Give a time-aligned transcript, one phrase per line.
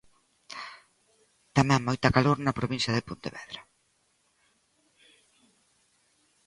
[1.57, 3.61] Tamén moita calor na provincia de Pontevedra.